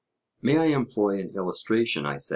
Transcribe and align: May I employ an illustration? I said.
May 0.41 0.57
I 0.57 0.63
employ 0.75 1.19
an 1.19 1.35
illustration? 1.35 2.07
I 2.07 2.17
said. 2.17 2.29